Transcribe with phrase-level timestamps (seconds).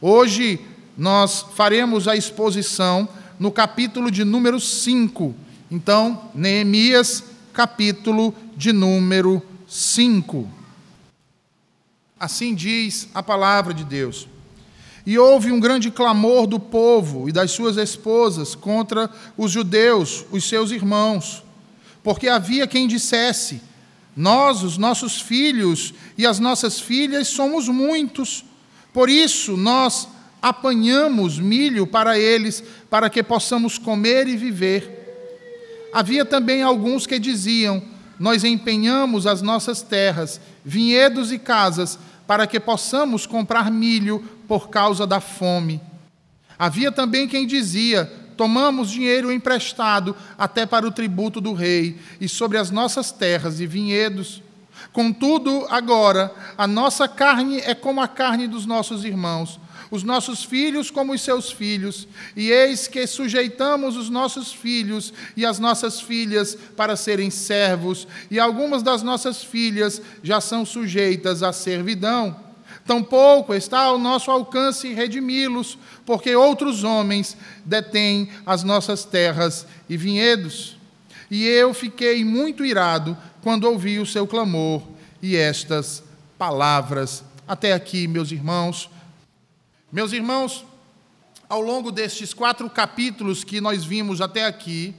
[0.00, 0.60] Hoje
[0.96, 3.08] nós faremos a exposição
[3.38, 5.34] no capítulo de número 5.
[5.68, 10.48] Então, Neemias, capítulo de número 5.
[12.18, 14.28] Assim diz a palavra de Deus.
[15.04, 20.44] E houve um grande clamor do povo e das suas esposas contra os judeus, os
[20.44, 21.42] seus irmãos,
[22.04, 23.62] porque havia quem dissesse:
[24.14, 28.44] Nós, os nossos filhos e as nossas filhas, somos muitos,
[28.98, 30.08] por isso nós
[30.42, 35.88] apanhamos milho para eles, para que possamos comer e viver.
[35.94, 37.80] Havia também alguns que diziam:
[38.18, 44.18] Nós empenhamos as nossas terras, vinhedos e casas, para que possamos comprar milho
[44.48, 45.80] por causa da fome.
[46.58, 48.04] Havia também quem dizia:
[48.36, 53.66] Tomamos dinheiro emprestado até para o tributo do rei, e sobre as nossas terras e
[53.68, 54.42] vinhedos.
[54.92, 59.60] Contudo, agora, a nossa carne é como a carne dos nossos irmãos,
[59.90, 65.46] os nossos filhos como os seus filhos, e eis que sujeitamos os nossos filhos e
[65.46, 71.52] as nossas filhas para serem servos, e algumas das nossas filhas já são sujeitas à
[71.52, 72.48] servidão.
[72.86, 80.78] Tampouco está ao nosso alcance redimi-los, porque outros homens detêm as nossas terras e vinhedos.
[81.30, 83.14] E eu fiquei muito irado
[83.48, 84.82] quando ouvi o seu clamor
[85.22, 86.02] e estas
[86.36, 87.24] palavras.
[87.46, 88.90] Até aqui, meus irmãos,
[89.90, 90.66] meus irmãos,
[91.48, 94.94] ao longo destes quatro capítulos que nós vimos até aqui,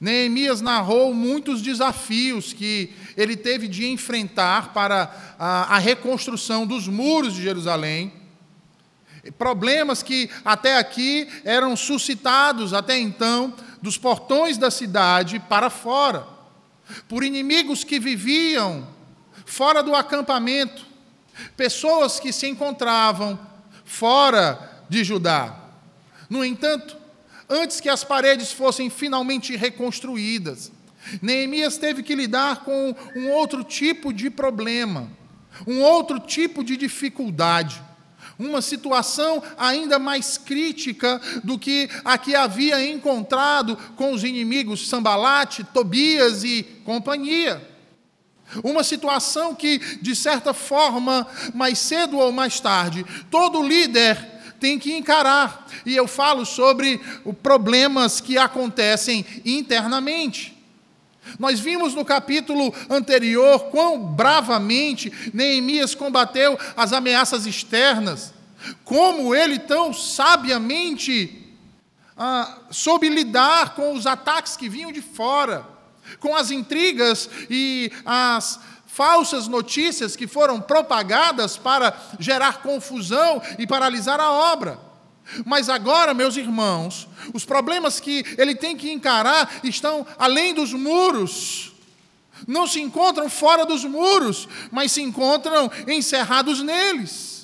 [0.00, 7.34] Neemias narrou muitos desafios que ele teve de enfrentar para a, a, reconstrução dos muros
[7.34, 8.10] de Jerusalém,
[9.36, 16.37] problemas que até aqui eram suscitados, até então, dos portões da cidade para fora,
[17.08, 18.86] por inimigos que viviam
[19.44, 20.86] fora do acampamento,
[21.56, 23.38] pessoas que se encontravam
[23.84, 25.56] fora de Judá.
[26.28, 26.96] No entanto,
[27.48, 30.70] antes que as paredes fossem finalmente reconstruídas,
[31.22, 35.10] Neemias teve que lidar com um outro tipo de problema,
[35.66, 37.82] um outro tipo de dificuldade,
[38.38, 45.64] uma situação ainda mais crítica do que a que havia encontrado com os inimigos Sambalate,
[45.64, 47.60] Tobias e companhia.
[48.62, 54.16] Uma situação que, de certa forma, mais cedo ou mais tarde, todo líder
[54.58, 55.66] tem que encarar.
[55.84, 56.98] E eu falo sobre
[57.42, 60.57] problemas que acontecem internamente.
[61.38, 68.32] Nós vimos no capítulo anterior quão bravamente Neemias combateu as ameaças externas,
[68.84, 71.54] como ele tão sabiamente
[72.16, 75.78] ah, soube lidar com os ataques que vinham de fora
[76.20, 84.18] com as intrigas e as falsas notícias que foram propagadas para gerar confusão e paralisar
[84.20, 84.87] a obra.
[85.44, 91.72] Mas agora, meus irmãos, os problemas que ele tem que encarar estão além dos muros.
[92.46, 97.37] Não se encontram fora dos muros, mas se encontram encerrados neles.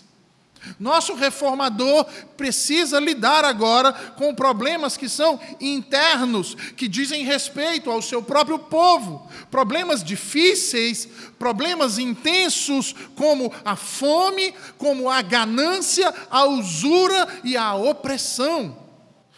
[0.78, 2.04] Nosso reformador
[2.36, 9.28] precisa lidar agora com problemas que são internos, que dizem respeito ao seu próprio povo.
[9.50, 11.08] Problemas difíceis,
[11.38, 18.84] problemas intensos, como a fome, como a ganância, a usura e a opressão.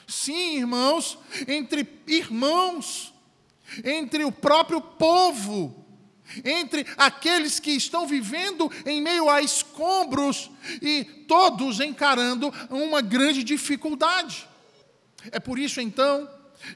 [0.07, 3.13] Sim, irmãos, entre irmãos,
[3.85, 5.86] entre o próprio povo
[6.45, 10.51] entre aqueles que estão vivendo em meio a escombros
[10.83, 14.49] e todos encarando uma grande dificuldade.
[15.31, 16.29] É por isso, então,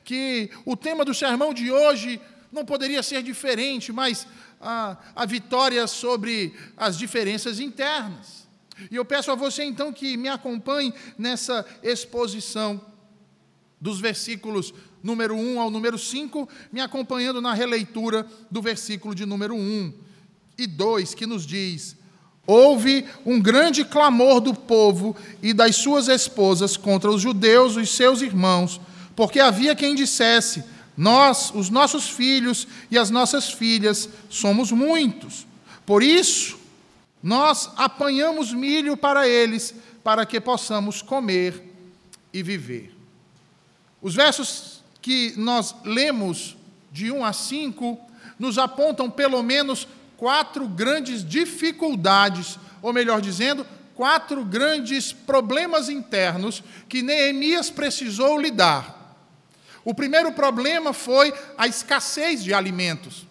[0.05, 2.21] que o tema do sermão de hoje
[2.53, 4.27] não poderia ser diferente, mas
[4.61, 8.49] a, a vitória sobre as diferenças internas.
[8.91, 12.81] E eu peço a você, então, que me acompanhe nessa exposição
[13.81, 19.55] dos versículos número 1 ao número 5, me acompanhando na releitura do versículo de número
[19.55, 19.93] 1
[20.59, 21.97] e 2, que nos diz:
[22.47, 28.21] Houve um grande clamor do povo e das suas esposas contra os judeus, os seus
[28.21, 28.81] irmãos,
[29.17, 30.63] porque havia quem dissesse:
[30.97, 35.47] Nós, os nossos filhos e as nossas filhas, somos muitos.
[35.87, 36.59] Por isso,
[37.23, 41.63] nós apanhamos milho para eles, para que possamos comer
[42.33, 43.00] e viver.
[44.03, 46.57] Os versos que nós lemos
[46.91, 47.99] de 1 a 5
[48.39, 49.87] nos apontam pelo menos
[50.17, 59.17] quatro grandes dificuldades, ou melhor dizendo, quatro grandes problemas internos que Neemias precisou lidar.
[59.85, 63.27] O primeiro problema foi a escassez de alimentos.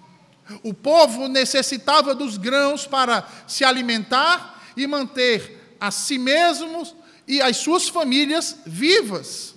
[0.64, 6.96] O povo necessitava dos grãos para se alimentar e manter a si mesmos
[7.28, 9.56] e as suas famílias vivas.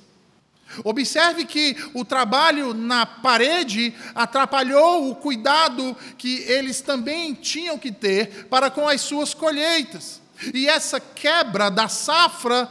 [0.84, 8.46] Observe que o trabalho na parede atrapalhou o cuidado que eles também tinham que ter
[8.46, 10.20] para com as suas colheitas.
[10.54, 12.70] E essa quebra da safra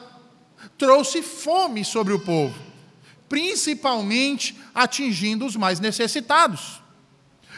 [0.77, 2.59] trouxe fome sobre o povo,
[3.29, 6.81] principalmente atingindo os mais necessitados.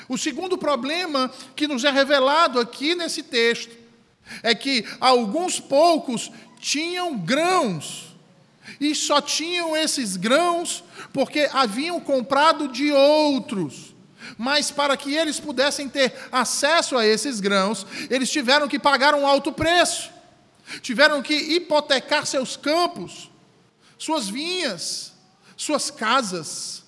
[0.09, 3.75] O segundo problema que nos é revelado aqui nesse texto
[4.41, 6.29] é que alguns poucos
[6.59, 8.12] tinham grãos
[8.79, 13.93] e só tinham esses grãos porque haviam comprado de outros.
[14.37, 19.27] Mas para que eles pudessem ter acesso a esses grãos, eles tiveram que pagar um
[19.27, 20.11] alto preço.
[20.81, 23.29] Tiveram que hipotecar seus campos,
[23.97, 25.13] suas vinhas,
[25.57, 26.82] suas casas.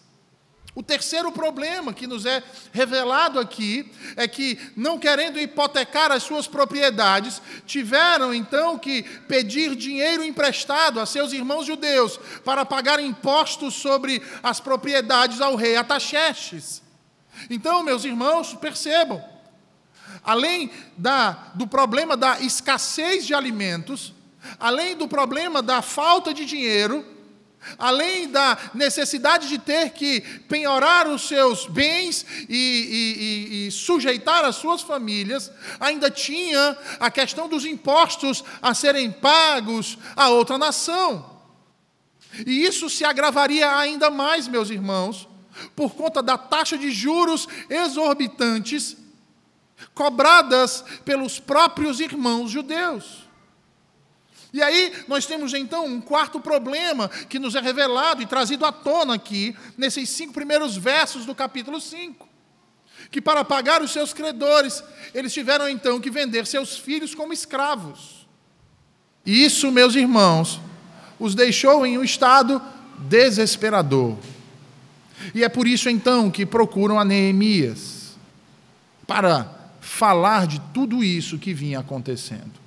[0.76, 2.44] O terceiro problema que nos é
[2.74, 10.22] revelado aqui é que, não querendo hipotecar as suas propriedades, tiveram então que pedir dinheiro
[10.22, 16.84] emprestado a seus irmãos judeus para pagar impostos sobre as propriedades ao rei Ataxerxes.
[17.50, 19.24] Então, meus irmãos, percebam,
[20.26, 24.14] além da, do problema da escassez de alimentos,
[24.60, 27.15] além do problema da falta de dinheiro,
[27.78, 34.46] Além da necessidade de ter que penhorar os seus bens e, e, e, e, sujeitar
[34.46, 41.34] as suas famílias, ainda tinha a questão dos impostos a serem pagos a outra nação.
[42.46, 45.28] E isso se agravaria ainda mais, meus irmãos,
[45.76, 48.98] por conta da taxa de juros exorbitantes
[49.94, 53.25] cobradas pelos próprios irmãos judeus.
[54.56, 58.72] E aí nós temos então um quarto problema que nos é revelado e trazido à
[58.72, 62.26] tona aqui, nesses cinco primeiros versos do capítulo 5.
[63.12, 64.82] Que para pagar os seus credores,
[65.14, 68.26] eles tiveram então que vender seus filhos como escravos.
[69.26, 70.62] E isso, meus irmãos,
[71.20, 72.62] os deixou em um estado
[72.98, 74.16] desesperador.
[75.34, 78.16] E é por isso então que procuram a Neemias
[79.06, 82.65] para falar de tudo isso que vinha acontecendo.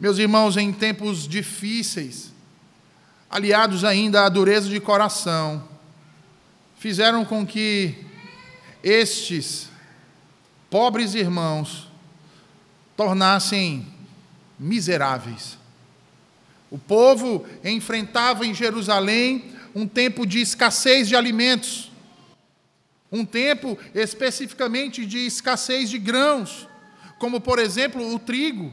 [0.00, 2.32] Meus irmãos, em tempos difíceis,
[3.28, 5.66] aliados ainda à dureza de coração,
[6.78, 7.96] fizeram com que
[8.82, 9.68] estes
[10.70, 11.88] pobres irmãos
[12.96, 13.86] tornassem
[14.56, 15.58] miseráveis.
[16.70, 21.90] O povo enfrentava em Jerusalém um tempo de escassez de alimentos,
[23.10, 26.68] um tempo especificamente de escassez de grãos,
[27.18, 28.72] como por exemplo o trigo.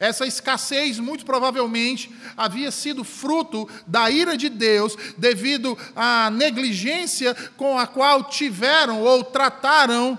[0.00, 7.78] Essa escassez, muito provavelmente, havia sido fruto da ira de Deus, devido à negligência com
[7.78, 10.18] a qual tiveram ou trataram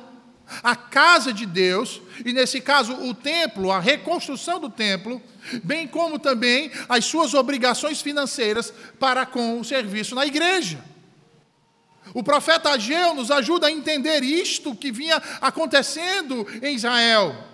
[0.63, 5.21] a casa de Deus, e nesse caso o templo, a reconstrução do templo,
[5.63, 10.83] bem como também as suas obrigações financeiras para com o serviço na igreja.
[12.13, 17.48] O profeta Ageu nos ajuda a entender isto que vinha acontecendo em Israel.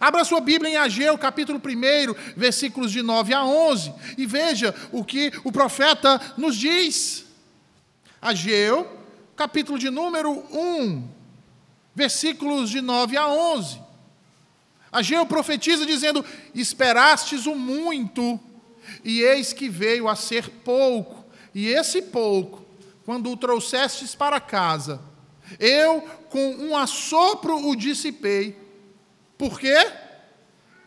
[0.00, 5.04] Abra sua Bíblia em Ageu, capítulo 1, versículos de 9 a 11, e veja o
[5.04, 7.24] que o profeta nos diz.
[8.20, 8.86] Ageu,
[9.36, 11.08] capítulo de número 1,
[11.94, 13.80] versículos de 9 a 11.
[14.90, 16.24] Ageu profetiza dizendo:
[16.54, 18.40] Esperastes o muito,
[19.04, 21.24] e eis que veio a ser pouco,
[21.54, 22.64] e esse pouco,
[23.04, 25.00] quando o trouxestes para casa,
[25.60, 28.65] eu com um assopro o dissipei
[29.38, 29.92] por quê?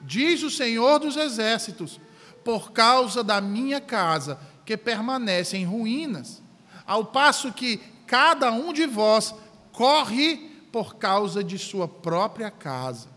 [0.01, 1.99] Diz o Senhor dos Exércitos:
[2.43, 6.41] por causa da minha casa, que permanece em ruínas,
[6.85, 9.33] ao passo que cada um de vós
[9.71, 13.09] corre por causa de sua própria casa.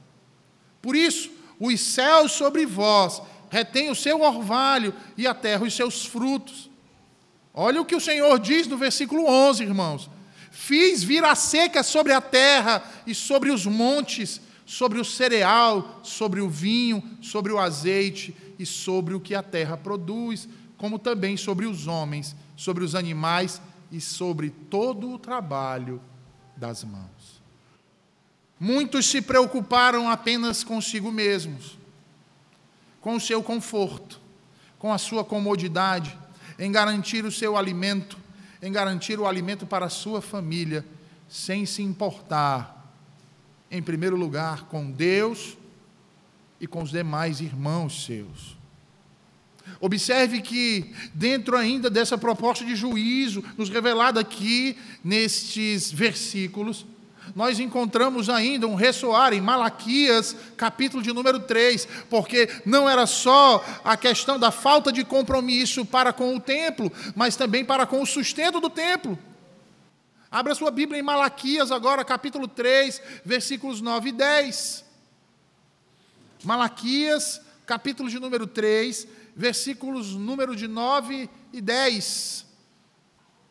[0.81, 6.05] Por isso, os céus sobre vós retêm o seu orvalho e a terra os seus
[6.05, 6.71] frutos.
[7.55, 10.11] Olha o que o Senhor diz no versículo 11, irmãos.
[10.51, 14.41] Fiz vir a seca sobre a terra e sobre os montes,
[14.73, 19.77] sobre o cereal, sobre o vinho, sobre o azeite e sobre o que a terra
[19.77, 20.49] produz,
[20.79, 23.61] como também sobre os homens, sobre os animais
[23.91, 26.01] e sobre todo o trabalho
[26.57, 27.43] das mãos.
[28.59, 31.79] Muitos se preocuparam apenas consigo mesmos,
[32.99, 34.19] com o seu conforto,
[34.79, 36.19] com a sua comodidade,
[36.59, 38.17] em garantir o seu alimento,
[38.63, 40.83] em garantir o alimento para a sua família,
[41.29, 42.82] sem se importar
[43.73, 45.57] em primeiro lugar, com Deus
[46.61, 48.57] e com os demais irmãos seus.
[49.81, 56.85] Observe que, dentro ainda dessa proposta de juízo, nos revelada aqui nestes versículos,
[57.35, 63.65] nós encontramos ainda um ressoar em Malaquias, capítulo de número 3, porque não era só
[63.83, 68.07] a questão da falta de compromisso para com o templo, mas também para com o
[68.07, 69.19] sustento do templo.
[70.33, 74.83] Abra sua Bíblia em Malaquias agora, capítulo 3, versículos 9 e 10.
[76.43, 82.47] Malaquias, capítulo de número 3, versículos número de 9 e 10.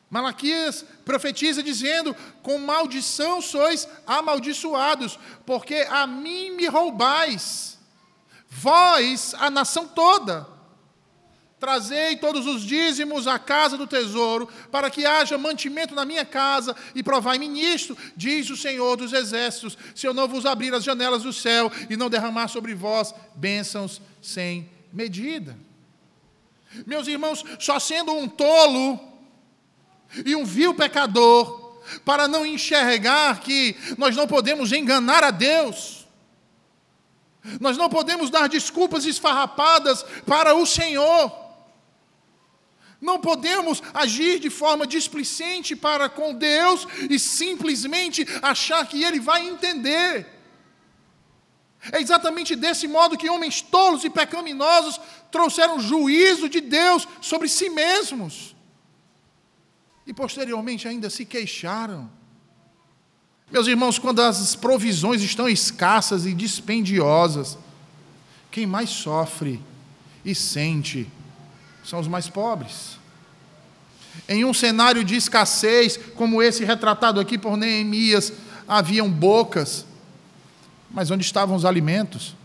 [0.10, 7.78] Malaquias profetiza dizendo: Com maldição sois amaldiçoados, porque a mim me roubais,
[8.50, 10.48] vós, a nação toda.
[11.62, 16.76] Trazei todos os dízimos à casa do tesouro, para que haja mantimento na minha casa,
[16.96, 21.22] e provai-me nisto, diz o Senhor dos Exércitos, se eu não vos abrir as janelas
[21.22, 25.56] do céu e não derramar sobre vós bênçãos sem medida.
[26.88, 29.00] Meus irmãos, só sendo um tolo
[30.26, 36.08] e um vil pecador, para não enxergar que nós não podemos enganar a Deus,
[37.60, 41.41] nós não podemos dar desculpas esfarrapadas para o Senhor.
[43.02, 49.48] Não podemos agir de forma displicente para com Deus e simplesmente achar que Ele vai
[49.48, 50.28] entender.
[51.92, 57.72] É exatamente desse modo que homens tolos e pecaminosos trouxeram juízo de Deus sobre si
[57.72, 58.56] mesmos.
[60.06, 62.08] E posteriormente ainda se queixaram.
[63.52, 67.58] Meus irmãos, quando as provisões estão escassas e dispendiosas,
[68.52, 69.60] quem mais sofre
[70.24, 71.10] e sente
[71.84, 73.00] são os mais pobres.
[74.28, 78.34] Em um cenário de escassez, como esse retratado aqui por Neemias,
[78.68, 79.86] haviam bocas,
[80.90, 82.36] mas onde estavam os alimentos?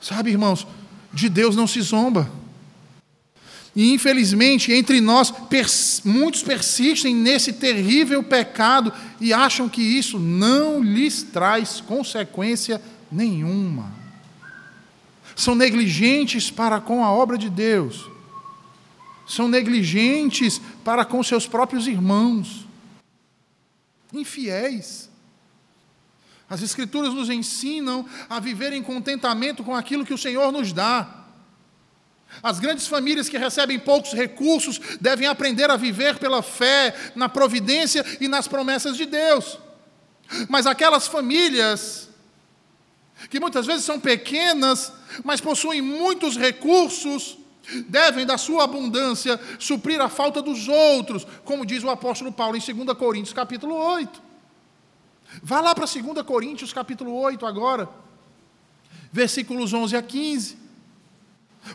[0.00, 0.66] Sabe, irmãos,
[1.12, 2.30] de Deus não se zomba.
[3.74, 10.82] E infelizmente, entre nós, pers muitos persistem nesse terrível pecado e acham que isso não
[10.82, 12.80] lhes traz consequência
[13.12, 13.99] nenhuma
[15.40, 18.10] são negligentes para com a obra de Deus,
[19.26, 22.66] são negligentes para com seus próprios irmãos,
[24.12, 25.08] infiéis.
[26.48, 31.24] As Escrituras nos ensinam a viver em contentamento com aquilo que o Senhor nos dá.
[32.42, 38.04] As grandes famílias que recebem poucos recursos devem aprender a viver pela fé, na providência
[38.20, 39.58] e nas promessas de Deus.
[40.48, 42.09] Mas aquelas famílias
[43.28, 44.92] que muitas vezes são pequenas,
[45.24, 47.36] mas possuem muitos recursos,
[47.88, 52.60] devem da sua abundância suprir a falta dos outros, como diz o apóstolo Paulo em
[52.60, 54.22] 2 Coríntios capítulo 8.
[55.42, 57.88] Vá lá para 2 Coríntios capítulo 8 agora,
[59.12, 60.58] versículos 11 a 15.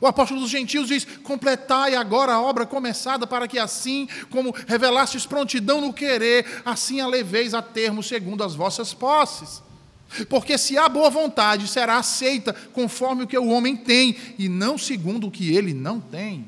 [0.02, 5.26] O apóstolo dos gentios diz: Completai agora a obra começada, para que assim como revelastes
[5.26, 9.64] prontidão no querer, assim a leveis a termo segundo as vossas posses.
[10.30, 14.78] Porque se há boa vontade, será aceita conforme o que o homem tem, e não
[14.78, 16.46] segundo o que ele não tem.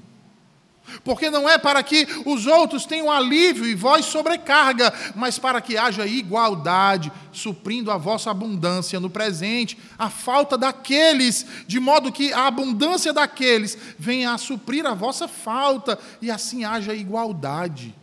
[1.04, 5.78] Porque não é para que os outros tenham alívio e vós sobrecarga, mas para que
[5.78, 12.48] haja igualdade, suprindo a vossa abundância no presente, a falta daqueles, de modo que a
[12.48, 17.94] abundância daqueles venha a suprir a vossa falta, e assim haja igualdade.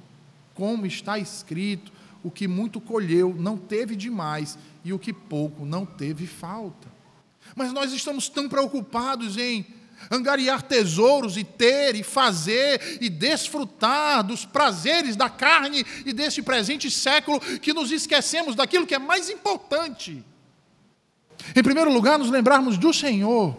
[0.54, 1.90] Como está escrito:
[2.22, 6.92] o que muito colheu não teve demais, e o que pouco não teve falta.
[7.56, 9.66] Mas nós estamos tão preocupados em
[10.10, 16.90] angariar tesouros e ter e fazer e desfrutar dos prazeres da carne e deste presente
[16.90, 20.22] século que nos esquecemos daquilo que é mais importante.
[21.54, 23.56] Em primeiro lugar, nos lembrarmos do Senhor.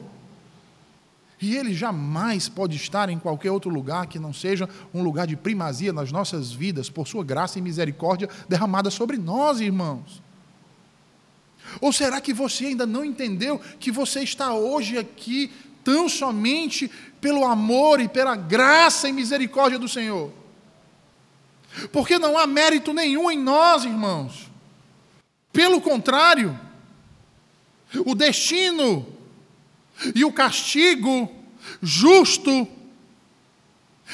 [1.41, 5.35] E Ele jamais pode estar em qualquer outro lugar que não seja um lugar de
[5.35, 10.24] primazia nas nossas vidas, por Sua graça e misericórdia derramada sobre nós, irmãos.
[11.81, 15.51] Ou será que você ainda não entendeu que você está hoje aqui
[15.83, 16.89] tão somente
[17.21, 20.31] pelo amor e pela graça e misericórdia do Senhor?
[21.91, 24.49] Porque não há mérito nenhum em nós, irmãos.
[25.51, 26.57] Pelo contrário,
[28.05, 29.05] o destino
[30.13, 31.31] e o castigo
[31.81, 32.67] justo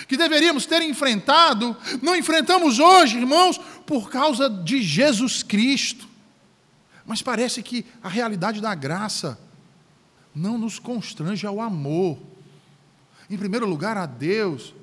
[0.07, 6.07] que deveríamos ter enfrentado, não enfrentamos hoje, irmãos, por causa de Jesus Cristo.
[7.11, 9.37] Mas parece que a realidade da graça
[10.33, 12.17] não nos constrange ao amor.
[13.29, 14.73] Em primeiro lugar, a Deus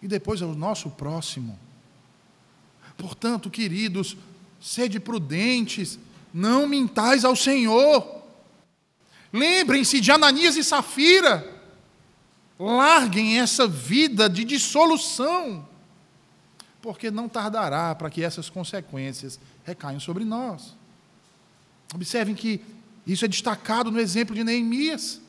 [0.00, 1.58] e depois ao nosso próximo.
[2.96, 4.16] Portanto, queridos,
[4.60, 5.98] sede prudentes,
[6.32, 8.22] não mintais ao Senhor.
[9.32, 11.52] Lembrem-se de Ananias e Safira.
[12.60, 15.68] Larguem essa vida de dissolução,
[16.80, 20.75] porque não tardará para que essas consequências recaiam sobre nós.
[21.94, 22.60] Observem que
[23.06, 25.20] isso é destacado no exemplo de Neemias.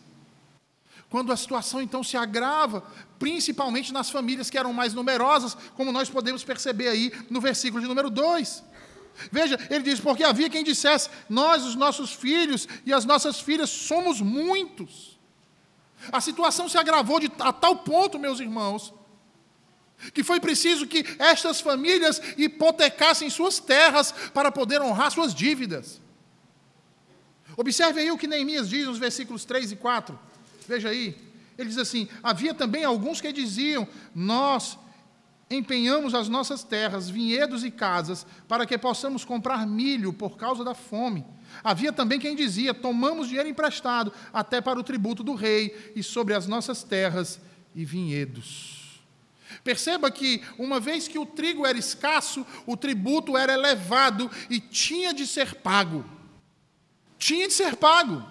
[1.09, 2.81] Quando a situação então se agrava,
[3.17, 7.87] principalmente nas famílias que eram mais numerosas, como nós podemos perceber aí no versículo de
[7.87, 8.63] número 2.
[9.31, 13.69] Veja, ele diz: Porque havia quem dissesse, nós, os nossos filhos e as nossas filhas,
[13.69, 15.17] somos muitos.
[16.11, 18.93] A situação se agravou de, a tal ponto, meus irmãos,
[20.13, 25.99] que foi preciso que estas famílias hipotecassem suas terras para poder honrar suas dívidas.
[27.57, 30.17] Observe aí o que Neemias diz nos versículos 3 e 4.
[30.67, 31.17] Veja aí.
[31.57, 34.77] Ele diz assim: Havia também alguns que diziam: Nós
[35.49, 40.75] empenhamos as nossas terras, vinhedos e casas, para que possamos comprar milho por causa da
[40.75, 41.25] fome.
[41.63, 46.35] Havia também quem dizia: Tomamos dinheiro emprestado até para o tributo do rei e sobre
[46.35, 47.39] as nossas terras
[47.73, 49.01] e vinhedos.
[49.63, 55.11] Perceba que, uma vez que o trigo era escasso, o tributo era elevado e tinha
[55.11, 56.05] de ser pago.
[57.17, 58.23] Tinha de ser pago.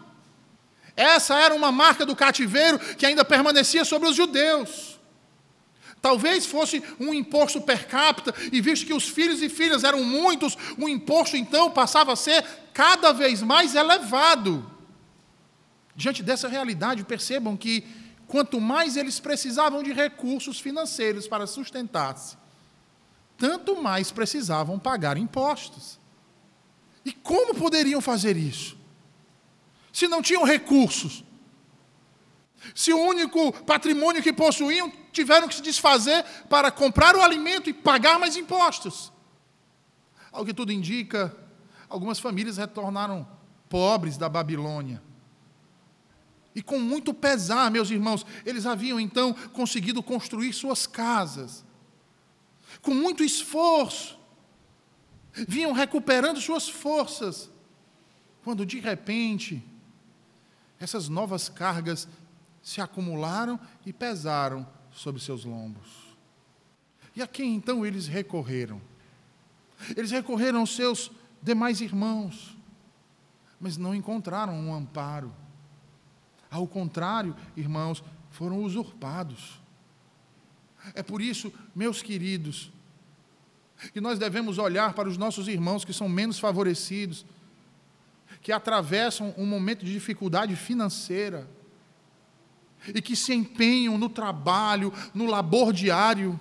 [0.96, 4.98] Essa era uma marca do cativeiro que ainda permanecia sobre os judeus.
[6.00, 10.56] Talvez fosse um imposto per capita, e visto que os filhos e filhas eram muitos,
[10.78, 14.70] o imposto então passava a ser cada vez mais elevado.
[15.96, 17.84] Diante dessa realidade, percebam que
[18.28, 22.36] quanto mais eles precisavam de recursos financeiros para sustentar-se,
[23.36, 25.98] tanto mais precisavam pagar impostos.
[27.04, 28.75] E como poderiam fazer isso?
[29.96, 31.24] Se não tinham recursos.
[32.74, 37.72] Se o único patrimônio que possuíam tiveram que se desfazer para comprar o alimento e
[37.72, 39.10] pagar mais impostos.
[40.30, 41.34] Ao que tudo indica,
[41.88, 43.26] algumas famílias retornaram
[43.70, 45.02] pobres da Babilônia.
[46.54, 51.64] E com muito pesar, meus irmãos, eles haviam então conseguido construir suas casas.
[52.82, 54.18] Com muito esforço,
[55.32, 57.50] vinham recuperando suas forças,
[58.44, 59.64] quando de repente
[60.78, 62.08] essas novas cargas
[62.62, 66.16] se acumularam e pesaram sobre seus lombos.
[67.14, 68.80] E a quem então eles recorreram?
[69.96, 71.10] Eles recorreram aos seus
[71.42, 72.56] demais irmãos,
[73.60, 75.32] mas não encontraram um amparo.
[76.50, 79.60] Ao contrário, irmãos, foram usurpados.
[80.94, 82.70] É por isso, meus queridos,
[83.92, 87.24] que nós devemos olhar para os nossos irmãos que são menos favorecidos,
[88.46, 91.50] que atravessam um momento de dificuldade financeira
[92.94, 96.38] e que se empenham no trabalho, no labor diário,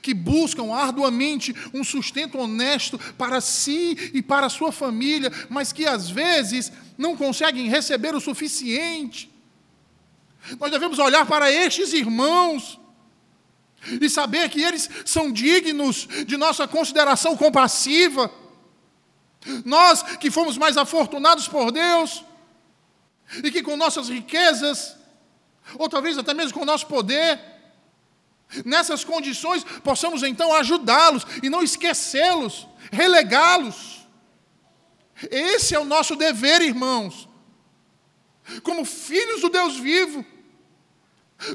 [0.00, 6.08] que buscam arduamente um sustento honesto para si e para sua família, mas que às
[6.08, 9.30] vezes não conseguem receber o suficiente.
[10.58, 12.80] Nós devemos olhar para estes irmãos
[14.00, 18.32] e saber que eles são dignos de nossa consideração compassiva.
[19.64, 22.24] Nós que fomos mais afortunados por Deus,
[23.42, 24.96] e que com nossas riquezas,
[25.78, 27.40] ou talvez até mesmo com nosso poder,
[28.64, 34.06] nessas condições possamos então ajudá-los e não esquecê-los, relegá-los.
[35.30, 37.28] Esse é o nosso dever, irmãos,
[38.62, 40.24] como filhos do Deus vivo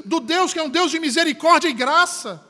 [0.04, 2.44] do Deus que é um Deus de misericórdia e graça,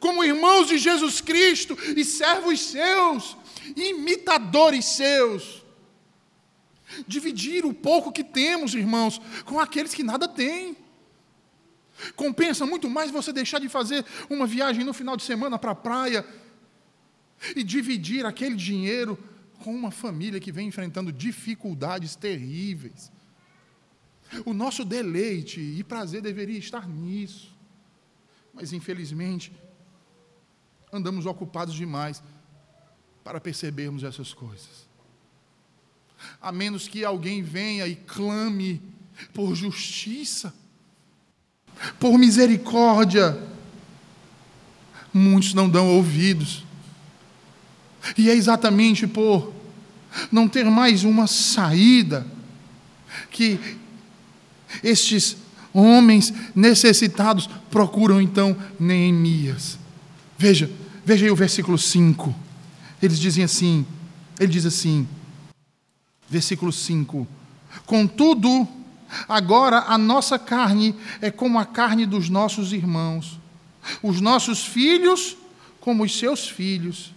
[0.00, 3.36] como irmãos de Jesus Cristo e servos seus,
[3.76, 5.64] imitadores seus.
[7.06, 10.76] Dividir o pouco que temos, irmãos, com aqueles que nada têm.
[12.14, 15.74] Compensa muito mais você deixar de fazer uma viagem no final de semana para a
[15.74, 16.24] praia
[17.54, 19.18] e dividir aquele dinheiro
[19.58, 23.10] com uma família que vem enfrentando dificuldades terríveis.
[24.44, 27.56] O nosso deleite e prazer deveria estar nisso.
[28.52, 29.52] Mas, infelizmente,
[30.92, 32.22] andamos ocupados demais
[33.28, 34.88] para percebermos essas coisas.
[36.40, 38.80] A menos que alguém venha e clame
[39.34, 40.54] por justiça,
[42.00, 43.38] por misericórdia,
[45.12, 46.64] muitos não dão ouvidos.
[48.16, 49.52] E é exatamente por
[50.32, 52.26] não ter mais uma saída
[53.30, 53.60] que
[54.82, 55.36] estes
[55.74, 59.78] homens necessitados procuram então Neemias.
[60.38, 60.70] Veja,
[61.04, 62.47] veja aí o versículo 5.
[63.02, 63.86] Eles dizem assim,
[64.38, 65.06] ele diz assim,
[66.28, 67.26] versículo 5:
[67.86, 68.66] Contudo,
[69.28, 73.38] agora a nossa carne é como a carne dos nossos irmãos,
[74.02, 75.36] os nossos filhos
[75.80, 77.14] como os seus filhos.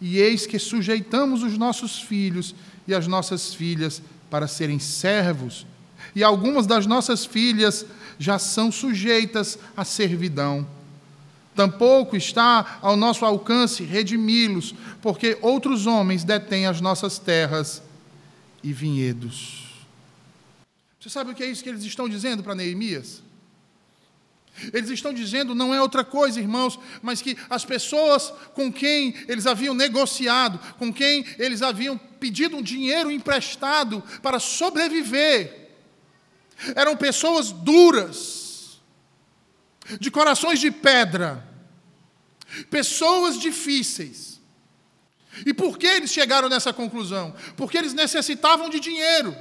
[0.00, 2.54] E eis que sujeitamos os nossos filhos
[2.88, 5.66] e as nossas filhas para serem servos
[6.14, 7.86] e algumas das nossas filhas
[8.18, 10.66] já são sujeitas à servidão.
[11.54, 17.82] Tampouco está ao nosso alcance redimi-los, porque outros homens detêm as nossas terras
[18.62, 19.62] e vinhedos.
[20.98, 23.22] Você sabe o que é isso que eles estão dizendo para Neemias?
[24.72, 29.46] Eles estão dizendo não é outra coisa, irmãos, mas que as pessoas com quem eles
[29.46, 35.70] haviam negociado, com quem eles haviam pedido um dinheiro emprestado para sobreviver,
[36.76, 38.41] eram pessoas duras,
[39.98, 41.46] de corações de pedra,
[42.70, 44.40] pessoas difíceis.
[45.46, 47.34] E por que eles chegaram nessa conclusão?
[47.56, 49.36] Porque eles necessitavam de dinheiro.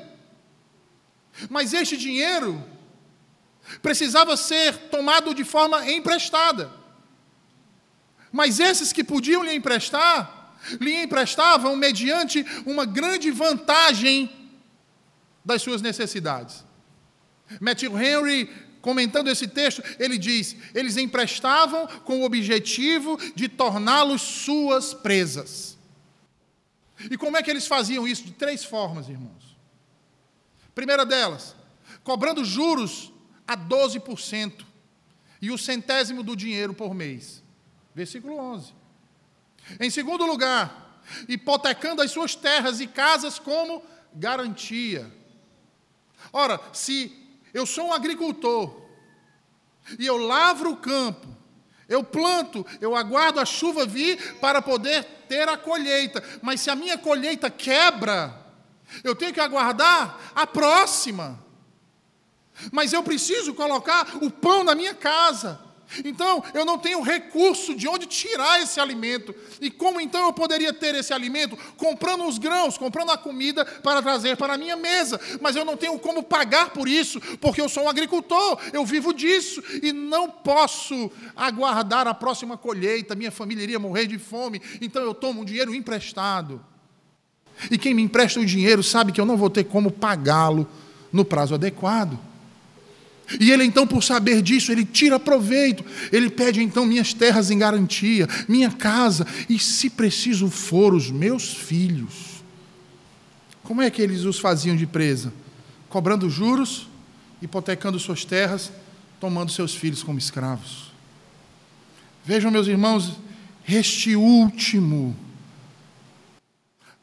[1.50, 2.64] Mas este dinheiro
[3.82, 6.72] precisava ser tomado de forma emprestada.
[8.32, 14.32] Mas esses que podiam lhe emprestar, lhe emprestavam mediante uma grande vantagem
[15.44, 16.64] das suas necessidades.
[17.60, 18.50] Matthew Henry,
[18.82, 25.78] comentando esse texto, ele diz: eles emprestavam com o objetivo de torná-los suas presas.
[27.10, 28.24] E como é que eles faziam isso?
[28.24, 29.58] De três formas, irmãos.
[30.76, 31.56] Primeira delas,
[32.04, 33.12] cobrando juros
[33.48, 34.66] a 12%
[35.42, 37.44] e o centésimo do dinheiro por mês.
[37.94, 38.74] Versículo 11.
[39.80, 45.12] Em segundo lugar, hipotecando as suas terras e casas como garantia.
[46.32, 47.21] Ora, se
[47.54, 48.82] eu sou um agricultor
[49.98, 51.28] e eu lavro o campo,
[51.88, 56.76] eu planto, eu aguardo a chuva vir para poder ter a colheita, mas se a
[56.76, 58.38] minha colheita quebra,
[59.04, 61.44] eu tenho que aguardar a próxima.
[62.72, 65.60] Mas eu preciso colocar o pão na minha casa.
[66.06, 69.34] Então, eu não tenho recurso de onde tirar esse alimento.
[69.60, 71.58] E como então eu poderia ter esse alimento?
[71.78, 75.20] Comprando os grãos, comprando a comida para trazer para a minha mesa.
[75.42, 79.14] Mas eu não tenho como pagar por isso, porque eu sou um agricultor, eu vivo
[79.14, 84.62] disso e não posso aguardar a próxima colheita, minha família iria morrer de fome.
[84.80, 86.64] Então eu tomo um dinheiro emprestado.
[87.70, 90.68] E quem me empresta o dinheiro sabe que eu não vou ter como pagá-lo
[91.12, 92.18] no prazo adequado.
[93.40, 95.84] E ele então, por saber disso, ele tira proveito.
[96.12, 101.54] Ele pede então minhas terras em garantia, minha casa, e se preciso for, os meus
[101.54, 102.44] filhos.
[103.64, 105.34] Como é que eles os faziam de presa?
[105.88, 106.88] Cobrando juros,
[107.42, 108.72] hipotecando suas terras,
[109.20, 110.92] tomando seus filhos como escravos.
[112.26, 113.18] Vejam, meus irmãos,
[113.68, 115.16] este último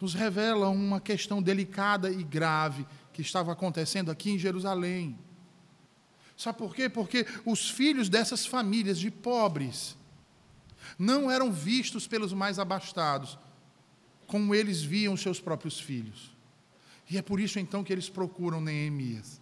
[0.01, 5.19] nos revela uma questão delicada e grave que estava acontecendo aqui em Jerusalém.
[6.38, 6.88] Sabe por quê?
[6.88, 9.96] Porque os filhos dessas famílias de pobres
[10.96, 13.37] não eram vistos pelos mais abastados
[14.24, 16.31] como eles viam seus próprios filhos.
[17.11, 19.40] E é por isso então que eles procuram Neemias.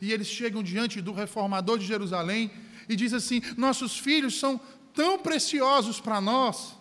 [0.00, 2.50] E eles chegam diante do reformador de Jerusalém
[2.88, 4.58] e dizem assim: Nossos filhos são
[4.94, 6.78] tão preciosos para nós,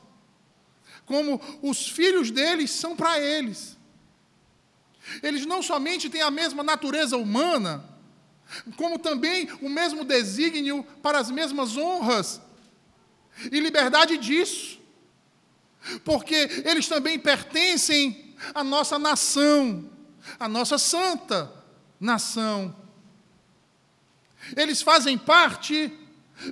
[1.05, 3.77] como os filhos deles são para eles.
[5.21, 7.92] Eles não somente têm a mesma natureza humana,
[8.75, 12.41] como também o mesmo desígnio para as mesmas honras
[13.51, 14.79] e liberdade disso,
[16.03, 19.89] porque eles também pertencem à nossa nação,
[20.39, 21.51] à nossa santa
[21.99, 22.75] nação.
[24.55, 25.91] Eles fazem parte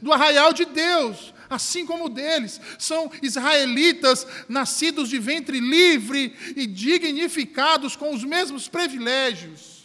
[0.01, 2.59] do arraial de Deus, assim como deles.
[2.79, 9.80] São israelitas nascidos de ventre livre e dignificados com os mesmos privilégios.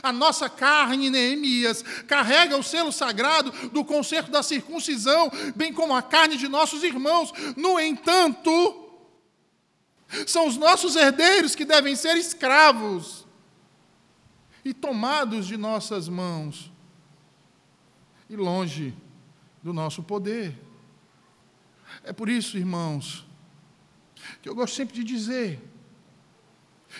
[0.00, 6.02] A nossa carne, Neemias, carrega o selo sagrado do concerto da circuncisão, bem como a
[6.02, 7.32] carne de nossos irmãos.
[7.56, 8.50] No entanto,
[10.26, 13.26] são os nossos herdeiros que devem ser escravos
[14.64, 16.70] e tomados de nossas mãos
[18.28, 18.94] e longe
[19.62, 20.58] do nosso poder.
[22.04, 23.26] É por isso, irmãos,
[24.40, 25.60] que eu gosto sempre de dizer: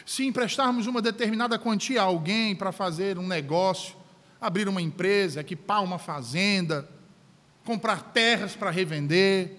[0.04, 3.94] se emprestarmos uma determinada quantia a alguém para fazer um negócio,
[4.40, 6.88] abrir uma empresa, equipar uma fazenda,
[7.64, 9.56] comprar terras para revender,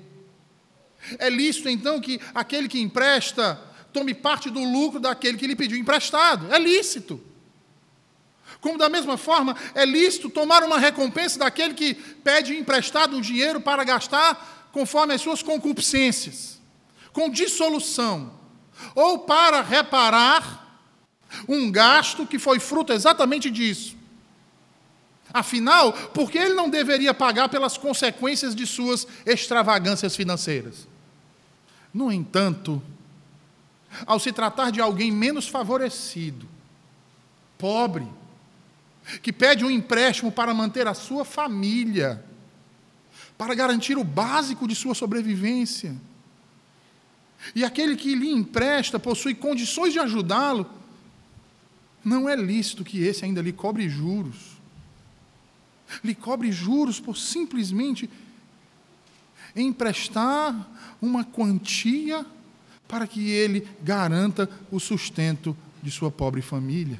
[1.20, 3.60] é lícito então que aquele que empresta
[3.92, 6.52] tome parte do lucro daquele que lhe pediu emprestado.
[6.54, 7.22] É lícito.
[8.60, 13.60] Como da mesma forma, é lícito tomar uma recompensa daquele que pede emprestado um dinheiro
[13.60, 16.60] para gastar conforme as suas concupiscências,
[17.12, 18.43] com dissolução
[18.96, 20.82] ou para reparar
[21.48, 23.98] um gasto que foi fruto exatamente disso.
[25.34, 30.88] Afinal, por que ele não deveria pagar pelas consequências de suas extravagâncias financeiras?
[31.92, 32.82] No entanto,
[34.06, 36.48] ao se tratar de alguém menos favorecido,
[37.58, 38.08] pobre,
[39.22, 42.24] que pede um empréstimo para manter a sua família,
[43.38, 45.96] para garantir o básico de sua sobrevivência.
[47.56, 50.70] E aquele que lhe empresta possui condições de ajudá-lo,
[52.04, 54.54] não é lícito que esse ainda lhe cobre juros.
[56.04, 58.10] Lhe cobre juros por simplesmente
[59.56, 60.68] emprestar
[61.02, 62.26] uma quantia
[62.88, 67.00] para que ele garanta o sustento de sua pobre família.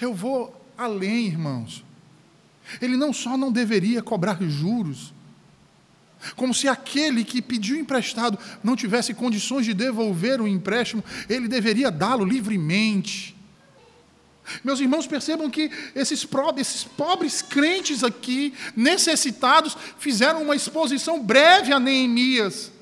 [0.00, 1.84] Eu vou além, irmãos.
[2.80, 5.12] Ele não só não deveria cobrar juros,
[6.36, 11.90] como se aquele que pediu emprestado não tivesse condições de devolver o empréstimo, ele deveria
[11.90, 13.36] dá-lo livremente.
[14.64, 16.26] Meus irmãos, percebam que esses,
[16.58, 22.72] esses pobres crentes aqui, necessitados, fizeram uma exposição breve a Neemias.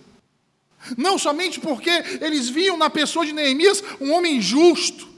[0.96, 5.08] Não somente porque eles viam na pessoa de Neemias um homem justo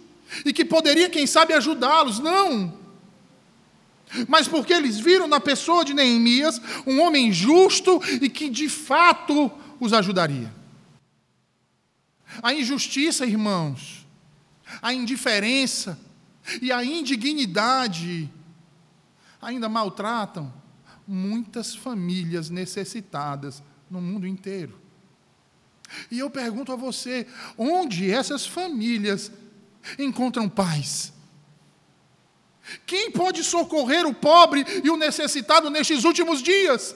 [0.44, 2.79] e que poderia, quem sabe, ajudá-los, não.
[4.28, 9.50] Mas porque eles viram na pessoa de Neemias um homem justo e que de fato
[9.78, 10.52] os ajudaria.
[12.42, 14.06] A injustiça, irmãos,
[14.80, 15.98] a indiferença
[16.60, 18.30] e a indignidade
[19.40, 20.52] ainda maltratam
[21.06, 24.78] muitas famílias necessitadas no mundo inteiro.
[26.10, 27.26] E eu pergunto a você:
[27.58, 29.32] onde essas famílias
[29.98, 31.12] encontram paz?
[32.86, 36.94] Quem pode socorrer o pobre e o necessitado nestes últimos dias?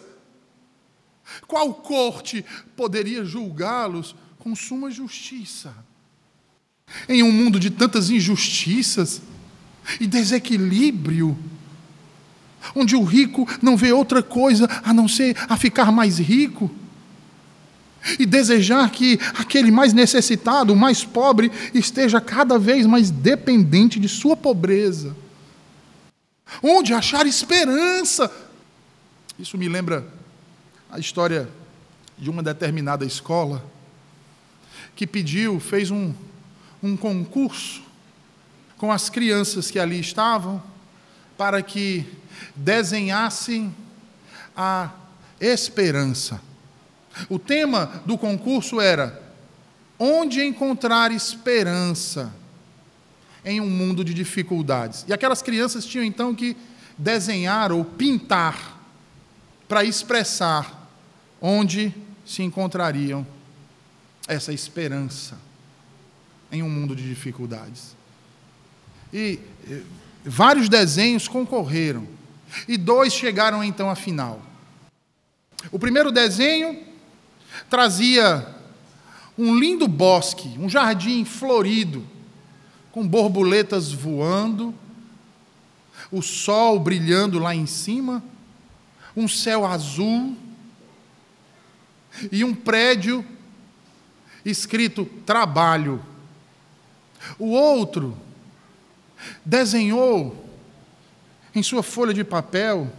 [1.46, 2.44] Qual corte
[2.76, 5.74] poderia julgá-los com suma justiça?
[7.08, 9.22] Em um mundo de tantas injustiças
[9.98, 11.36] e desequilíbrio,
[12.74, 16.70] onde o rico não vê outra coisa a não ser a ficar mais rico,
[18.18, 24.08] e desejar que aquele mais necessitado, o mais pobre, esteja cada vez mais dependente de
[24.08, 25.16] sua pobreza.
[26.62, 28.30] Onde achar esperança?
[29.38, 30.06] Isso me lembra
[30.90, 31.48] a história
[32.16, 33.64] de uma determinada escola
[34.94, 36.14] que pediu, fez um,
[36.82, 37.82] um concurso
[38.76, 40.62] com as crianças que ali estavam
[41.36, 42.06] para que
[42.54, 43.74] desenhassem
[44.56, 44.90] a
[45.40, 46.40] esperança.
[47.28, 49.22] O tema do concurso era:
[49.98, 52.32] Onde encontrar esperança
[53.44, 55.04] em um mundo de dificuldades?
[55.08, 56.56] E aquelas crianças tinham então que
[56.96, 58.80] desenhar ou pintar
[59.68, 60.88] para expressar
[61.40, 63.26] onde se encontrariam
[64.26, 65.38] essa esperança
[66.50, 67.96] em um mundo de dificuldades.
[69.12, 69.82] E eh,
[70.24, 72.06] vários desenhos concorreram,
[72.68, 74.40] e dois chegaram então à final.
[75.72, 76.78] O primeiro desenho
[77.68, 78.46] trazia
[79.36, 82.06] um lindo bosque, um jardim florido,
[82.94, 84.72] com borboletas voando,
[86.12, 88.22] o sol brilhando lá em cima,
[89.16, 90.36] um céu azul
[92.30, 93.26] e um prédio
[94.44, 96.00] escrito trabalho.
[97.36, 98.16] O outro
[99.44, 100.48] desenhou
[101.52, 102.92] em sua folha de papel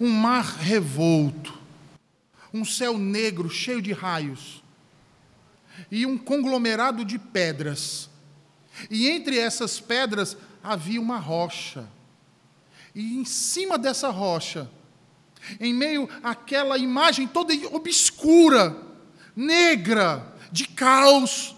[0.00, 1.58] um mar revolto,
[2.54, 4.62] um céu negro cheio de raios
[5.90, 8.11] e um conglomerado de pedras.
[8.90, 11.88] E entre essas pedras havia uma rocha.
[12.94, 14.70] E em cima dessa rocha,
[15.58, 18.76] em meio àquela imagem toda obscura,
[19.34, 21.56] negra, de caos,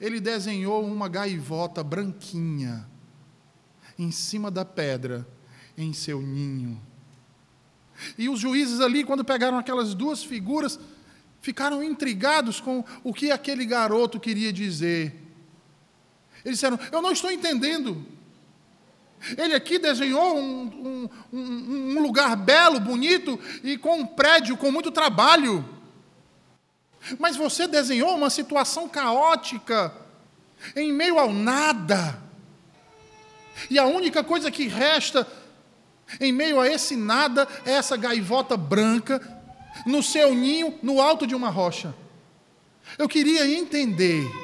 [0.00, 2.88] ele desenhou uma gaivota branquinha
[3.98, 5.26] em cima da pedra,
[5.76, 6.80] em seu ninho.
[8.18, 10.80] E os juízes ali, quando pegaram aquelas duas figuras,
[11.40, 15.23] ficaram intrigados com o que aquele garoto queria dizer.
[16.44, 18.06] Eles disseram: Eu não estou entendendo.
[19.38, 21.38] Ele aqui desenhou um, um,
[21.96, 25.64] um, lugar belo, bonito e com um prédio com muito trabalho.
[27.18, 29.94] Mas você desenhou uma situação caótica,
[30.76, 32.22] em meio ao nada.
[33.70, 35.26] E a única coisa que resta
[36.20, 39.20] em meio a esse nada, é essa gaivota branca,
[39.86, 41.94] no seu ninho, no alto de uma rocha.
[42.98, 44.43] Eu queria entender.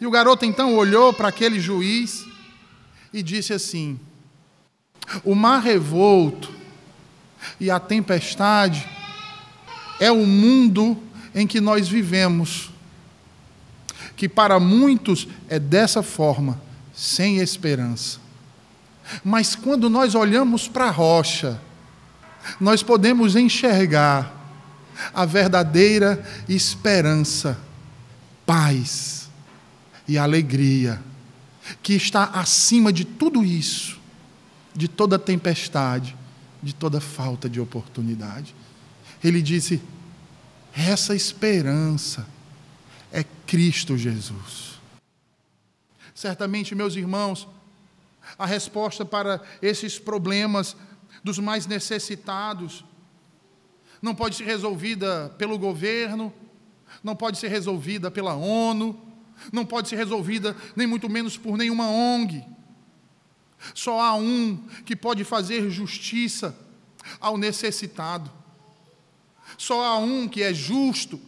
[0.00, 2.24] E o garoto então olhou para aquele juiz
[3.12, 3.98] e disse assim:
[5.22, 6.52] O mar revolto
[7.60, 8.88] e a tempestade
[10.00, 11.00] é o mundo
[11.34, 12.70] em que nós vivemos,
[14.16, 16.60] que para muitos é dessa forma,
[16.92, 18.18] sem esperança.
[19.22, 21.60] Mas quando nós olhamos para a rocha,
[22.60, 24.32] nós podemos enxergar
[25.12, 27.58] a verdadeira esperança,
[28.46, 29.13] paz
[30.06, 31.02] e alegria,
[31.82, 33.98] que está acima de tudo isso,
[34.74, 36.16] de toda tempestade,
[36.62, 38.54] de toda falta de oportunidade.
[39.22, 39.80] Ele disse:
[40.74, 42.26] essa esperança
[43.12, 44.74] é Cristo Jesus.
[46.14, 47.46] Certamente, meus irmãos,
[48.38, 50.76] a resposta para esses problemas
[51.22, 52.84] dos mais necessitados
[54.02, 56.32] não pode ser resolvida pelo governo,
[57.02, 59.00] não pode ser resolvida pela ONU,
[59.52, 62.44] não pode ser resolvida nem muito menos por nenhuma ONG.
[63.74, 66.56] Só há um que pode fazer justiça
[67.20, 68.30] ao necessitado.
[69.56, 71.20] Só há um que é justo,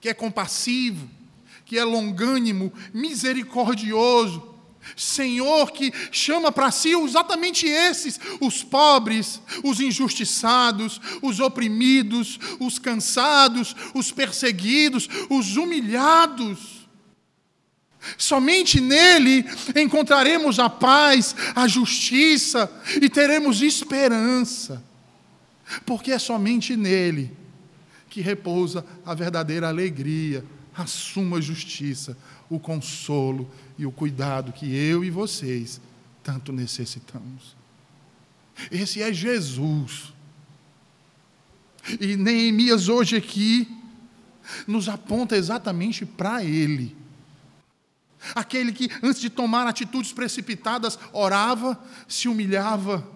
[0.00, 1.08] que é compassivo,
[1.64, 4.52] que é longânimo, misericordioso,
[4.96, 13.74] Senhor que chama para si exatamente esses, os pobres, os injustiçados, os oprimidos, os cansados,
[13.94, 16.71] os perseguidos, os humilhados.
[18.18, 19.44] Somente nele
[19.76, 24.82] encontraremos a paz, a justiça e teremos esperança,
[25.86, 27.30] porque é somente nele
[28.10, 32.16] que repousa a verdadeira alegria, a suma justiça,
[32.50, 35.80] o consolo e o cuidado que eu e vocês
[36.22, 37.56] tanto necessitamos.
[38.70, 40.12] Esse é Jesus.
[42.00, 43.68] E Neemias hoje aqui
[44.66, 46.96] nos aponta exatamente para Ele.
[48.34, 53.06] Aquele que, antes de tomar atitudes precipitadas, orava, se humilhava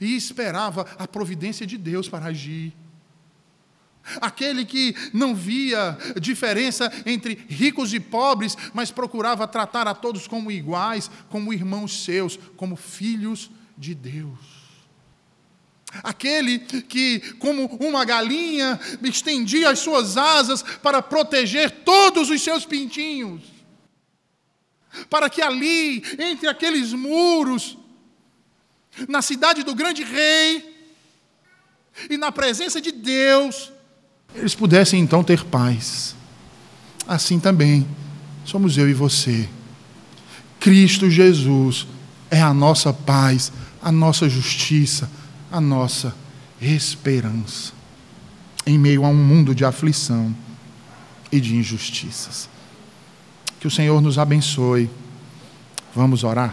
[0.00, 2.72] e esperava a providência de Deus para agir.
[4.20, 10.50] Aquele que não via diferença entre ricos e pobres, mas procurava tratar a todos como
[10.50, 14.38] iguais, como irmãos seus, como filhos de Deus.
[16.02, 23.42] Aquele que, como uma galinha, estendia as suas asas para proteger todos os seus pintinhos,
[25.08, 27.76] para que ali, entre aqueles muros,
[29.08, 30.72] na cidade do grande rei,
[32.08, 33.70] e na presença de Deus,
[34.34, 36.16] eles pudessem então ter paz.
[37.06, 37.86] Assim também
[38.44, 39.48] somos eu e você.
[40.58, 41.86] Cristo Jesus
[42.30, 43.52] é a nossa paz,
[43.82, 45.10] a nossa justiça,
[45.50, 46.14] a nossa
[46.60, 47.72] esperança.
[48.64, 50.34] Em meio a um mundo de aflição
[51.30, 52.48] e de injustiças.
[53.62, 54.90] Que o Senhor nos abençoe.
[55.94, 56.52] Vamos orar?